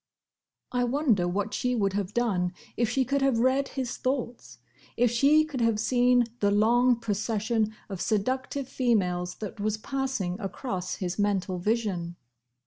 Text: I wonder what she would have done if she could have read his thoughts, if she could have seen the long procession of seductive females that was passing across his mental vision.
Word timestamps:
I 0.71 0.83
wonder 0.83 1.27
what 1.27 1.53
she 1.53 1.75
would 1.75 1.93
have 1.93 2.11
done 2.11 2.53
if 2.75 2.89
she 2.89 3.05
could 3.05 3.21
have 3.21 3.37
read 3.37 3.67
his 3.67 3.97
thoughts, 3.97 4.57
if 4.97 5.11
she 5.11 5.45
could 5.45 5.61
have 5.61 5.79
seen 5.79 6.23
the 6.39 6.49
long 6.49 6.95
procession 6.99 7.75
of 7.87 8.01
seductive 8.01 8.67
females 8.67 9.35
that 9.35 9.59
was 9.59 9.77
passing 9.77 10.39
across 10.39 10.95
his 10.95 11.19
mental 11.19 11.59
vision. 11.59 12.15